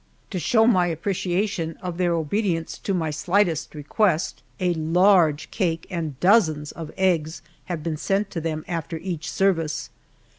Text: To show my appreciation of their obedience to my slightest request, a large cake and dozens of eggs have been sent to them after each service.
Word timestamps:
To 0.31 0.39
show 0.39 0.65
my 0.65 0.87
appreciation 0.87 1.77
of 1.79 1.99
their 1.99 2.15
obedience 2.15 2.79
to 2.79 2.93
my 2.95 3.11
slightest 3.11 3.75
request, 3.75 4.41
a 4.59 4.73
large 4.73 5.51
cake 5.51 5.85
and 5.91 6.19
dozens 6.19 6.71
of 6.71 6.89
eggs 6.97 7.43
have 7.65 7.83
been 7.83 7.97
sent 7.97 8.31
to 8.31 8.41
them 8.41 8.65
after 8.67 8.97
each 8.97 9.29
service. 9.29 9.91